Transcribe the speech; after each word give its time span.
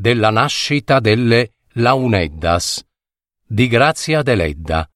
della 0.00 0.30
nascita 0.30 0.98
delle 0.98 1.56
Launeddas 1.72 2.82
di 3.46 3.68
Grazia 3.68 4.22
Deledda. 4.22 4.90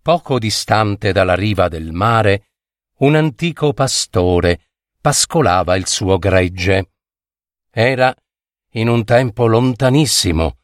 Poco 0.00 0.38
distante 0.38 1.10
dalla 1.10 1.34
riva 1.34 1.66
del 1.66 1.90
mare, 1.90 2.52
un 2.98 3.16
antico 3.16 3.72
pastore 3.72 4.68
pascolava 5.00 5.74
il 5.74 5.88
suo 5.88 6.16
gregge. 6.18 6.92
Era 7.72 8.14
in 8.74 8.88
un 8.88 9.02
tempo 9.02 9.46
lontanissimo, 9.46 10.58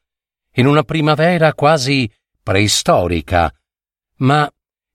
in 0.52 0.66
una 0.66 0.84
primavera 0.84 1.54
quasi 1.54 2.08
preistorica, 2.40 3.52
ma 4.18 4.48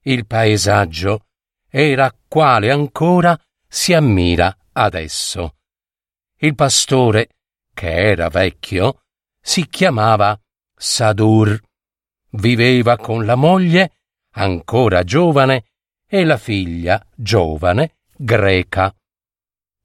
il 0.04 0.26
paesaggio 0.26 1.26
era 1.68 2.10
quale 2.26 2.70
ancora 2.70 3.38
si 3.72 3.94
ammira 3.94 4.54
adesso. 4.72 5.56
Il 6.36 6.54
pastore, 6.54 7.30
che 7.72 7.90
era 7.90 8.28
vecchio, 8.28 9.04
si 9.40 9.66
chiamava 9.66 10.38
Sadur. 10.76 11.58
Viveva 12.32 12.98
con 12.98 13.24
la 13.24 13.34
moglie, 13.34 13.96
ancora 14.34 15.04
giovane, 15.04 15.64
e 16.06 16.22
la 16.24 16.36
figlia, 16.36 17.02
giovane, 17.14 17.96
greca. 18.14 18.94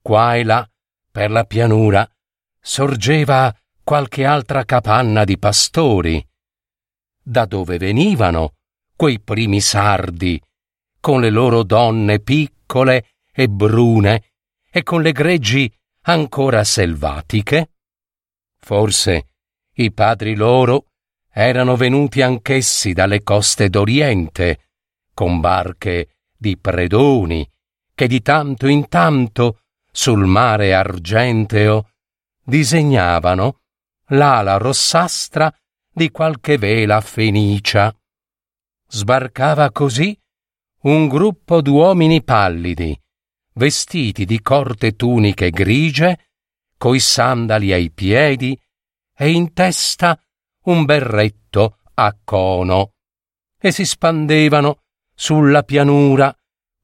Qua 0.01 0.35
e 0.35 0.43
là, 0.43 0.69
per 1.09 1.31
la 1.31 1.45
pianura, 1.45 2.05
sorgeva 2.59 3.55
qualche 3.83 4.25
altra 4.25 4.65
capanna 4.65 5.23
di 5.23 5.37
pastori. 5.37 6.27
Da 7.23 7.45
dove 7.45 7.77
venivano 7.77 8.55
quei 8.97 9.21
primi 9.21 9.61
sardi, 9.61 10.41
con 10.99 11.21
le 11.21 11.29
loro 11.29 11.63
donne 11.63 12.19
piccole 12.19 13.11
e 13.39 13.47
brune 13.47 14.31
e 14.67 14.81
con 14.81 15.03
le 15.03 15.11
greggi 15.11 15.71
ancora 16.05 16.63
selvatiche? 16.63 17.69
Forse 18.57 19.27
i 19.73 19.91
padri 19.91 20.33
loro 20.33 20.87
erano 21.29 21.75
venuti 21.75 22.23
anch'essi 22.23 22.93
dalle 22.93 23.21
coste 23.21 23.69
d'Oriente, 23.69 24.69
con 25.13 25.39
barche 25.39 26.15
di 26.35 26.57
predoni, 26.57 27.47
che 27.93 28.07
di 28.07 28.23
tanto 28.23 28.65
in 28.65 28.87
tanto 28.87 29.59
sul 29.91 30.25
mare 30.25 30.73
argenteo 30.73 31.91
disegnavano 32.43 33.59
l'ala 34.07 34.57
rossastra 34.57 35.55
di 35.93 36.09
qualche 36.09 36.57
vela 36.57 37.01
fenicia. 37.01 37.95
Sbarcava 38.87 39.71
così 39.71 40.19
un 40.81 41.07
gruppo 41.07 41.61
d'uomini 41.61 42.23
pallidi, 42.23 42.99
vestiti 43.57 44.23
di 44.23 44.41
corte 44.41 44.95
tuniche 44.95 45.49
grigie, 45.49 46.29
coi 46.77 46.99
sandali 46.99 47.73
ai 47.73 47.91
piedi 47.91 48.57
e 49.15 49.31
in 49.31 49.51
testa 49.53 50.19
un 50.65 50.85
berretto 50.85 51.79
a 51.95 52.15
cono, 52.23 52.93
e 53.59 53.71
si 53.71 53.85
spandevano 53.85 54.83
sulla 55.13 55.63
pianura 55.63 56.33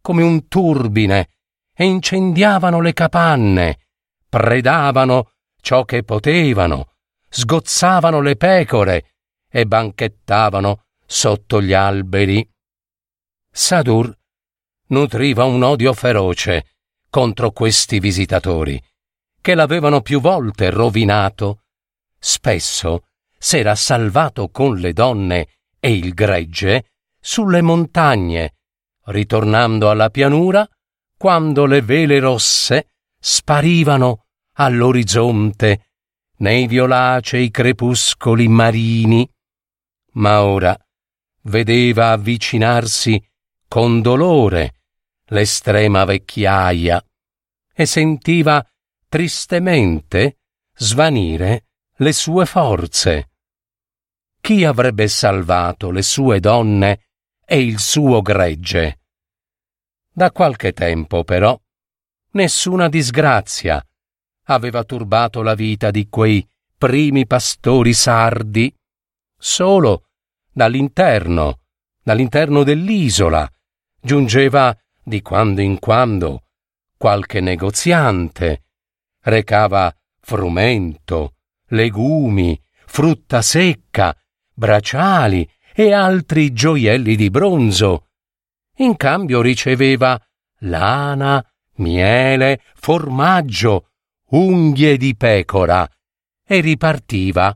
come 0.01 0.23
un 0.23 0.47
turbine 0.47 1.29
e 1.75 1.85
incendiavano 1.85 2.81
le 2.81 2.93
capanne, 2.93 3.79
predavano 4.27 5.31
ciò 5.61 5.85
che 5.85 6.03
potevano, 6.03 6.95
sgozzavano 7.29 8.19
le 8.19 8.35
pecore 8.35 9.13
e 9.49 9.65
banchettavano 9.65 10.85
sotto 11.05 11.61
gli 11.61 11.73
alberi. 11.73 12.47
Sadur 13.51 14.17
nutriva 14.87 15.45
un 15.45 15.61
odio 15.61 15.93
feroce 15.93 16.72
contro 17.13 17.51
questi 17.51 17.99
visitatori, 17.99 18.83
che 19.39 19.53
l'avevano 19.53 20.01
più 20.01 20.19
volte 20.19 20.71
rovinato. 20.71 21.65
Spesso 22.17 23.03
s'era 23.37 23.75
salvato 23.75 24.49
con 24.49 24.77
le 24.77 24.93
donne 24.93 25.47
e 25.79 25.93
il 25.93 26.15
gregge 26.15 26.85
sulle 27.19 27.61
montagne, 27.61 28.55
ritornando 29.05 29.91
alla 29.91 30.09
pianura 30.09 30.67
quando 31.15 31.67
le 31.67 31.83
vele 31.83 32.17
rosse 32.17 32.87
sparivano 33.19 34.25
all'orizzonte 34.53 35.89
nei 36.37 36.65
violacei 36.65 37.51
crepuscoli 37.51 38.47
marini. 38.47 39.29
Ma 40.13 40.41
ora 40.41 40.75
vedeva 41.43 42.09
avvicinarsi 42.09 43.23
con 43.67 44.01
dolore 44.01 44.77
l'estrema 45.27 46.05
vecchiaia 46.05 47.03
e 47.73 47.85
sentiva 47.85 48.65
tristemente 49.07 50.39
svanire 50.75 51.67
le 51.97 52.11
sue 52.13 52.45
forze. 52.45 53.29
Chi 54.41 54.65
avrebbe 54.65 55.07
salvato 55.07 55.89
le 55.91 56.01
sue 56.01 56.39
donne 56.39 57.05
e 57.45 57.61
il 57.61 57.79
suo 57.79 58.21
gregge? 58.21 58.99
Da 60.11 60.31
qualche 60.31 60.73
tempo, 60.73 61.23
però, 61.23 61.59
nessuna 62.31 62.89
disgrazia 62.89 63.83
aveva 64.47 64.83
turbato 64.83 65.41
la 65.41 65.55
vita 65.55 65.91
di 65.91 66.09
quei 66.09 66.45
primi 66.77 67.25
pastori 67.25 67.93
sardi. 67.93 68.73
Solo 69.37 70.09
dall'interno, 70.51 71.61
dall'interno 72.01 72.63
dell'isola, 72.63 73.49
giungeva 74.01 74.77
di 75.03 75.21
quando 75.21 75.61
in 75.61 75.79
quando 75.79 76.43
qualche 76.97 77.41
negoziante, 77.41 78.63
recava 79.23 79.93
frumento, 80.21 81.35
legumi, 81.67 82.57
frutta 82.85 83.41
secca, 83.41 84.15
bracciali 84.53 85.45
e 85.75 85.91
altri 85.91 86.53
gioielli 86.53 87.17
di 87.17 87.29
bronzo. 87.29 88.07
In 88.77 88.95
cambio 88.95 89.41
riceveva 89.41 90.17
lana, 90.59 91.45
miele, 91.75 92.61
formaggio, 92.75 93.89
unghie 94.29 94.95
di 94.95 95.15
pecora 95.15 95.85
e 96.45 96.59
ripartiva. 96.61 97.53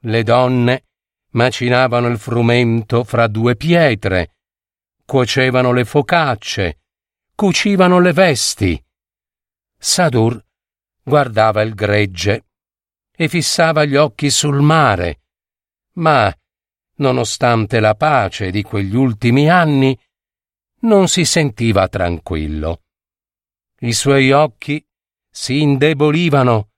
Le 0.00 0.22
donne 0.22 0.84
macinavano 1.32 2.06
il 2.06 2.18
frumento 2.18 3.04
fra 3.04 3.26
due 3.26 3.56
pietre, 3.56 4.37
cuocevano 5.08 5.72
le 5.72 5.86
focacce, 5.86 6.80
cucivano 7.34 7.98
le 7.98 8.12
vesti. 8.12 8.84
Sadur 9.78 10.44
guardava 11.02 11.62
il 11.62 11.72
gregge 11.72 12.44
e 13.16 13.26
fissava 13.26 13.86
gli 13.86 13.96
occhi 13.96 14.28
sul 14.28 14.60
mare, 14.60 15.22
ma, 15.94 16.30
nonostante 16.96 17.80
la 17.80 17.94
pace 17.94 18.50
di 18.50 18.62
quegli 18.62 18.94
ultimi 18.94 19.48
anni, 19.48 19.98
non 20.80 21.08
si 21.08 21.24
sentiva 21.24 21.88
tranquillo. 21.88 22.82
I 23.78 23.94
suoi 23.94 24.30
occhi 24.30 24.86
si 25.30 25.62
indebolivano, 25.62 26.72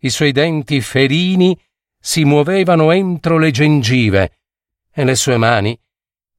i 0.00 0.10
suoi 0.10 0.32
denti 0.32 0.80
ferini 0.80 1.56
si 2.00 2.24
muovevano 2.24 2.90
entro 2.90 3.38
le 3.38 3.52
gengive 3.52 4.38
e 4.90 5.04
le 5.04 5.14
sue 5.14 5.36
mani 5.36 5.78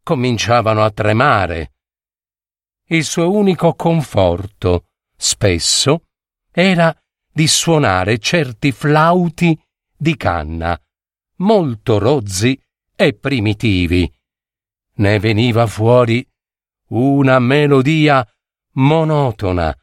cominciavano 0.06 0.84
a 0.84 0.92
tremare. 0.92 1.72
Il 2.90 3.04
suo 3.04 3.32
unico 3.32 3.74
conforto, 3.74 4.90
spesso, 5.18 6.04
era 6.52 6.96
di 7.32 7.48
suonare 7.48 8.20
certi 8.20 8.72
flauti 8.72 9.60
di 9.98 10.16
canna, 10.16 10.80
molto 11.38 11.98
rozzi 11.98 12.58
e 12.96 13.14
primitivi. 13.16 14.08
Ne 14.98 15.18
veniva 15.18 15.66
fuori 15.66 16.24
una 16.90 17.40
melodia 17.40 18.24
monotona, 18.74 19.76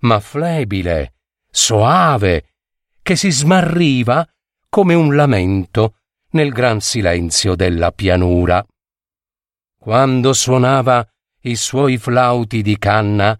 ma 0.00 0.18
flebile, 0.18 1.16
soave, 1.50 2.54
che 3.02 3.16
si 3.16 3.30
smarriva 3.30 4.26
come 4.70 4.94
un 4.94 5.14
lamento 5.14 5.98
nel 6.30 6.52
gran 6.52 6.80
silenzio 6.80 7.54
della 7.54 7.92
pianura. 7.92 8.66
Quando 9.78 10.32
suonava 10.32 11.08
i 11.42 11.54
suoi 11.54 11.98
flauti 11.98 12.62
di 12.62 12.76
canna, 12.78 13.38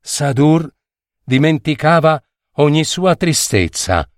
Sadur 0.00 0.72
dimenticava 1.22 2.22
ogni 2.58 2.84
sua 2.84 3.16
tristezza. 3.16 4.08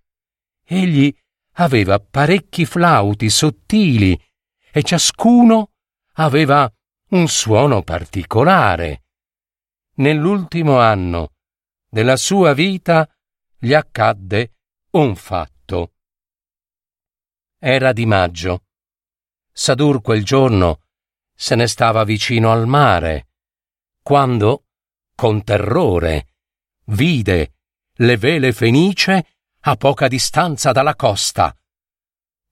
Egli 0.63 1.13
aveva 1.53 1.99
parecchi 1.99 2.67
flauti 2.67 3.31
sottili 3.31 4.21
e 4.71 4.83
ciascuno 4.83 5.73
aveva 6.19 6.71
un 7.11 7.27
suono 7.27 7.83
particolare. 7.83 9.05
Nell'ultimo 9.95 10.79
anno 10.79 11.33
della 11.89 12.17
sua 12.17 12.53
vita 12.53 13.09
gli 13.57 13.73
accadde 13.73 14.57
un 14.91 15.17
fatto. 15.17 15.95
Era 17.59 17.93
di 17.95 18.05
maggio. 18.05 18.67
Sadur 19.51 20.03
quel 20.03 20.23
giorno 20.23 20.81
se 21.37 21.55
ne 21.55 21.69
stava 21.69 22.03
vicino 22.03 22.51
al 22.51 22.67
mare, 22.67 23.29
quando, 24.03 24.65
con 25.15 25.45
terrore, 25.45 26.29
vide 26.87 27.53
le 27.99 28.17
vele 28.17 28.53
fenice 28.53 29.37
a 29.61 29.77
poca 29.77 30.09
distanza 30.09 30.73
dalla 30.73 30.95
costa. 30.95 31.55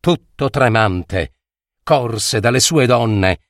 Tutto 0.01 0.51
tremante, 0.51 1.35
corse 1.83 2.41
dalle 2.41 2.61
sue 2.61 2.87
donne 2.87 3.41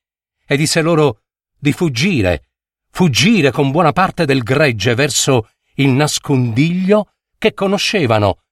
e 0.47 0.57
disse 0.57 0.83
loro 0.83 1.23
di 1.59 1.73
fuggire, 1.73 2.51
fuggire 2.91 3.51
con 3.51 3.71
buona 3.71 3.93
parte 3.93 4.25
del 4.25 4.43
gregge 4.43 4.95
verso 4.95 5.51
il 5.77 5.89
nascondiglio 5.89 7.15
che 7.39 7.55
conoscevano. 7.55 8.43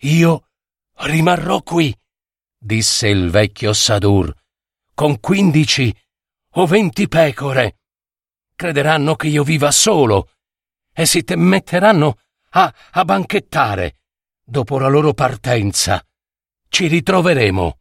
Io 0.00 0.48
rimarrò 0.96 1.62
qui, 1.62 1.96
disse 2.58 3.08
il 3.08 3.30
vecchio 3.30 3.72
Sadur, 3.72 4.34
con 4.94 5.20
quindici 5.20 5.94
o 6.54 6.66
venti 6.66 7.08
pecore. 7.08 7.78
Crederanno 8.54 9.16
che 9.16 9.28
io 9.28 9.42
viva 9.42 9.70
solo 9.70 10.30
e 10.92 11.06
si 11.06 11.22
te 11.22 11.36
metteranno 11.36 12.18
a, 12.50 12.72
a 12.92 13.04
banchettare. 13.04 13.96
Dopo 14.44 14.78
la 14.78 14.88
loro 14.88 15.14
partenza 15.14 16.04
ci 16.68 16.86
ritroveremo. 16.86 17.78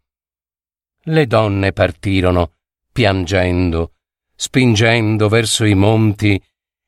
Le 1.03 1.27
donne 1.27 1.71
partirono, 1.71 2.53
piangendo, 2.91 3.93
spingendo 4.35 5.27
verso 5.29 5.65
i 5.65 5.73
monti 5.73 6.41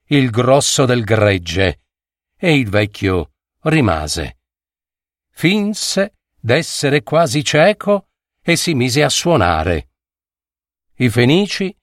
il 0.07 0.29
grosso 0.29 0.85
del 0.85 1.03
gregge, 1.03 1.79
e 2.37 2.57
il 2.57 2.69
vecchio 2.69 3.31
rimase. 3.61 4.39
Finse 5.29 6.15
d'essere 6.37 7.03
quasi 7.03 7.43
cieco 7.43 8.07
e 8.41 8.55
si 8.55 8.73
mise 8.73 9.03
a 9.03 9.09
suonare. 9.09 9.90
I 11.01 11.09
fenici 11.09 11.75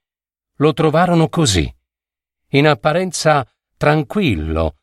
lo 0.59 0.73
trovarono 0.73 1.29
così, 1.29 1.69
in 2.51 2.69
apparenza 2.69 3.45
tranquillo, 3.77 4.77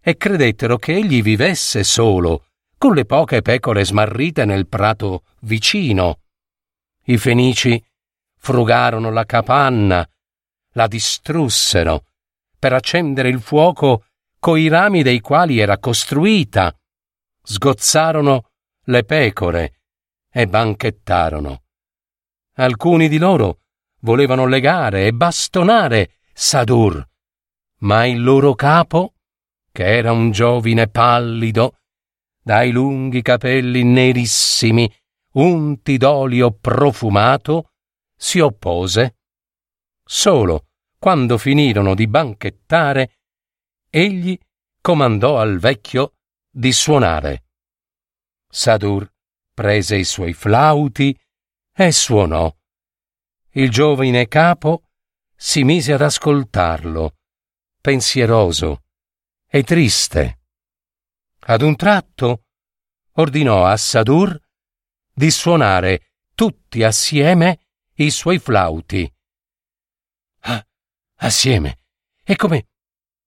e 0.00 0.16
credettero 0.16 0.76
che 0.76 0.94
egli 0.94 1.20
vivesse 1.20 1.82
solo, 1.82 2.46
con 2.78 2.94
le 2.94 3.04
poche 3.04 3.42
pecore 3.42 3.84
smarrite 3.84 4.44
nel 4.44 4.68
prato 4.68 5.24
vicino. 5.40 6.20
I 7.06 7.18
fenici 7.18 7.84
frugarono 8.36 9.10
la 9.10 9.24
capanna, 9.24 10.08
la 10.74 10.86
distrussero, 10.86 12.04
per 12.56 12.74
accendere 12.74 13.30
il 13.30 13.40
fuoco 13.40 14.04
coi 14.38 14.68
rami 14.68 15.02
dei 15.02 15.18
quali 15.18 15.58
era 15.58 15.78
costruita, 15.78 16.72
sgozzarono 17.42 18.48
le 18.84 19.02
pecore 19.02 19.80
e 20.30 20.46
banchettarono. 20.46 21.64
Alcuni 22.54 23.08
di 23.08 23.18
loro 23.18 23.56
volevano 24.02 24.46
legare 24.46 25.06
e 25.06 25.12
bastonare 25.12 26.18
Sadur, 26.32 27.06
ma 27.78 28.06
il 28.06 28.22
loro 28.22 28.54
capo, 28.54 29.14
che 29.70 29.84
era 29.84 30.12
un 30.12 30.30
giovine 30.30 30.88
pallido, 30.88 31.78
dai 32.42 32.70
lunghi 32.70 33.22
capelli 33.22 33.82
nerissimi, 33.84 34.92
unti 35.32 35.96
d'olio 35.96 36.52
profumato, 36.52 37.72
si 38.16 38.38
oppose. 38.38 39.16
Solo 40.04 40.68
quando 40.98 41.38
finirono 41.38 41.94
di 41.94 42.06
banchettare, 42.06 43.18
egli 43.90 44.38
comandò 44.80 45.38
al 45.38 45.58
vecchio 45.58 46.14
di 46.50 46.72
suonare. 46.72 47.44
Sadur 48.48 49.10
prese 49.52 49.96
i 49.96 50.04
suoi 50.04 50.32
flauti 50.32 51.18
e 51.74 51.92
suonò 51.92 52.54
il 53.54 53.70
giovine 53.70 54.28
capo 54.28 54.88
si 55.34 55.62
mise 55.64 55.92
ad 55.92 56.00
ascoltarlo, 56.00 57.16
pensieroso 57.80 58.84
e 59.46 59.62
triste. 59.62 60.40
Ad 61.40 61.60
un 61.60 61.76
tratto 61.76 62.44
ordinò 63.12 63.66
a 63.66 63.76
Sadur 63.76 64.40
di 65.12 65.30
suonare 65.30 66.12
tutti 66.34 66.82
assieme 66.82 67.66
i 67.96 68.10
suoi 68.10 68.38
flauti. 68.38 69.12
Ah, 70.40 70.64
assieme? 71.16 71.84
E 72.24 72.36
come? 72.36 72.68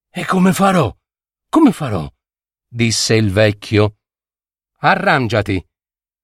E 0.09 0.25
come 0.25 0.53
farò? 0.53 0.95
Come 1.49 1.71
farò? 1.71 2.11
disse 2.67 3.13
il 3.13 3.31
vecchio. 3.31 3.97
Arrangiati, 4.79 5.63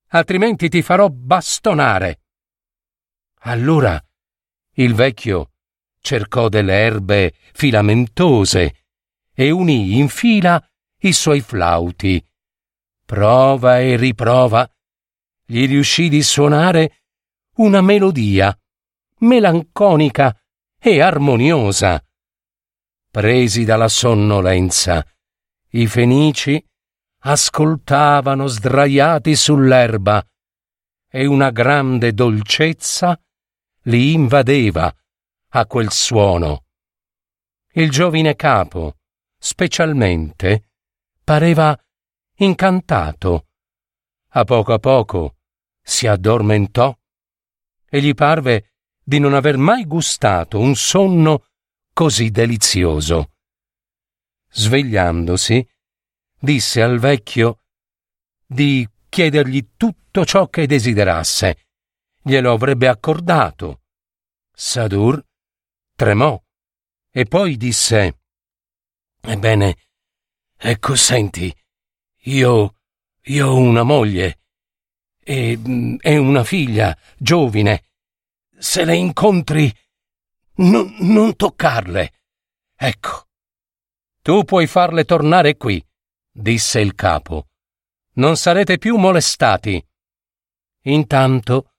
altrimenti 0.07 0.69
ti 0.69 0.81
farò 0.81 1.07
bastonare. 1.09 2.20
Allora 3.43 3.99
il 4.75 4.93
vecchio 4.93 5.53
cercò 5.99 6.47
delle 6.47 6.73
erbe 6.73 7.33
filamentose 7.53 8.85
e 9.33 9.49
unì 9.49 9.97
in 9.97 10.09
fila 10.09 10.63
i 10.99 11.13
suoi 11.13 11.41
flauti. 11.41 12.23
Prova 13.03 13.79
e 13.79 13.95
riprova, 13.95 14.69
gli 15.43 15.65
riuscì 15.65 16.07
di 16.07 16.21
suonare 16.21 17.03
una 17.55 17.81
melodia 17.81 18.55
melanconica 19.19 20.39
e 20.79 21.01
armoniosa. 21.01 22.03
Presi 23.09 23.65
dalla 23.65 23.87
sonnolenza, 23.87 25.05
i 25.71 25.87
fenici 25.87 26.63
ascoltavano 27.23 28.47
sdraiati 28.47 29.35
sull'erba 29.35 30.25
e 31.07 31.25
una 31.25 31.49
grande 31.49 32.13
dolcezza 32.13 33.19
li 33.85 34.13
invadeva 34.13 34.93
a 35.49 35.65
quel 35.65 35.91
suono. 35.91 36.65
Il 37.73 37.89
giovine 37.89 38.35
capo, 38.35 38.97
specialmente, 39.37 40.71
pareva 41.23 41.77
incantato. 42.37 43.47
A 44.33 44.43
poco 44.43 44.73
a 44.73 44.79
poco 44.79 45.37
si 45.81 46.07
addormentò 46.07 46.95
e 47.89 48.01
gli 48.01 48.13
parve 48.13 48.73
di 49.03 49.19
non 49.19 49.33
aver 49.33 49.57
mai 49.57 49.85
gustato 49.85 50.59
un 50.59 50.75
sonno 50.75 51.47
così 51.93 52.29
delizioso. 52.29 53.31
Svegliandosi, 54.49 55.67
disse 56.39 56.81
al 56.81 56.99
vecchio 56.99 57.63
di 58.45 58.87
chiedergli 59.09 59.71
tutto 59.75 60.25
ciò 60.25 60.47
che 60.47 60.67
desiderasse 60.67 61.70
glielo 62.21 62.53
avrebbe 62.53 62.87
accordato. 62.87 63.81
Sadur 64.53 65.23
tremò 65.95 66.41
e 67.09 67.25
poi 67.25 67.57
disse 67.57 68.19
Ebbene, 69.21 69.77
ecco, 70.57 70.95
senti, 70.95 71.55
io, 72.23 72.75
io 73.21 73.47
ho 73.47 73.57
una 73.57 73.83
moglie 73.83 74.39
e, 75.19 75.97
e 75.99 76.17
una 76.17 76.43
figlia 76.43 76.97
giovine. 77.17 77.83
Se 78.57 78.83
le 78.83 78.95
incontri, 78.95 79.71
non, 80.55 80.95
non 80.99 81.35
toccarle. 81.35 82.13
Ecco. 82.75 83.27
Tu 84.21 84.43
puoi 84.43 84.67
farle 84.67 85.03
tornare 85.03 85.57
qui, 85.57 85.83
disse 86.31 86.79
il 86.79 86.93
capo. 86.95 87.47
Non 88.13 88.37
sarete 88.37 88.77
più 88.77 88.97
molestati. 88.97 89.83
Intanto 90.85 91.70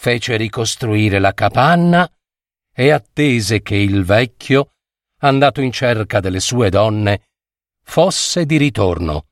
fece 0.00 0.36
ricostruire 0.36 1.18
la 1.18 1.34
capanna 1.34 2.08
e 2.72 2.90
attese 2.90 3.62
che 3.62 3.74
il 3.74 4.04
vecchio, 4.04 4.74
andato 5.22 5.60
in 5.60 5.72
cerca 5.72 6.20
delle 6.20 6.38
sue 6.38 6.70
donne, 6.70 7.30
fosse 7.82 8.46
di 8.46 8.58
ritorno. 8.58 9.26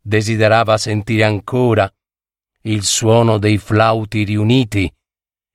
Desiderava 0.00 0.76
sentire 0.76 1.22
ancora 1.22 1.88
il 2.62 2.82
suono 2.82 3.38
dei 3.38 3.56
flauti 3.56 4.24
riuniti 4.24 4.92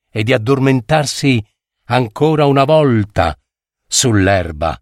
e 0.09 0.23
di 0.23 0.31
addormentarsi 0.31 1.45
ancora 1.87 2.45
una 2.45 2.63
volta 2.63 3.37
sull'erba. 3.85 4.81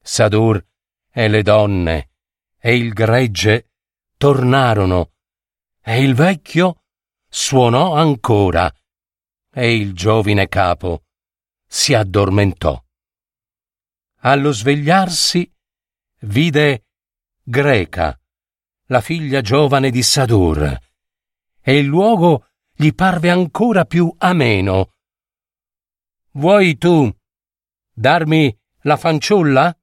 Sadur 0.00 0.64
e 1.10 1.26
le 1.26 1.42
donne 1.42 2.10
e 2.56 2.76
il 2.76 2.92
gregge 2.92 3.72
tornarono 4.16 5.10
e 5.82 6.00
il 6.00 6.14
vecchio 6.14 6.79
suonò 7.30 7.94
ancora 7.94 8.70
e 9.52 9.76
il 9.76 9.94
giovine 9.94 10.48
capo 10.48 11.04
si 11.66 11.94
addormentò. 11.94 12.82
Allo 14.22 14.50
svegliarsi 14.50 15.50
vide 16.22 16.86
Greca, 17.42 18.20
la 18.86 19.00
figlia 19.00 19.40
giovane 19.40 19.90
di 19.90 20.02
Sadur, 20.02 20.78
e 21.60 21.78
il 21.78 21.86
luogo 21.86 22.48
gli 22.74 22.92
parve 22.92 23.30
ancora 23.30 23.84
più 23.84 24.12
ameno. 24.18 24.94
Vuoi 26.32 26.76
tu 26.76 27.10
darmi 27.92 28.56
la 28.82 28.96
fanciulla? 28.96 29.76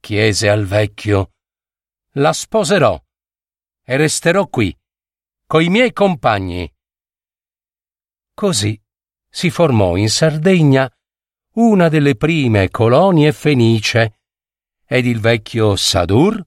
chiese 0.00 0.48
al 0.48 0.64
vecchio. 0.64 1.32
La 2.12 2.32
sposerò 2.32 3.00
e 3.82 3.96
resterò 3.96 4.46
qui, 4.48 4.76
coi 5.48 5.70
miei 5.70 5.94
compagni. 5.94 6.70
Così 8.34 8.78
si 9.30 9.48
formò 9.48 9.96
in 9.96 10.10
Sardegna 10.10 10.86
una 11.54 11.88
delle 11.88 12.16
prime 12.16 12.68
colonie 12.68 13.32
fenice 13.32 14.20
ed 14.84 15.06
il 15.06 15.20
vecchio 15.20 15.74
Sadur 15.74 16.46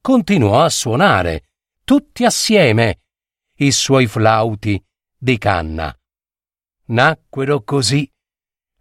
continuò 0.00 0.62
a 0.62 0.68
suonare, 0.68 1.48
tutti 1.82 2.24
assieme, 2.24 3.00
i 3.56 3.72
suoi 3.72 4.06
flauti 4.06 4.80
di 5.16 5.36
canna. 5.36 5.92
Nacquero 6.86 7.64
così 7.64 8.08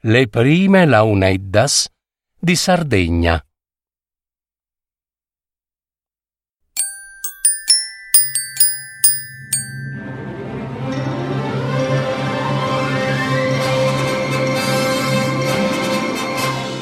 le 0.02 0.28
prime 0.28 0.86
launeddas 0.86 1.90
di 2.38 2.56
Sardegna. 2.56 3.44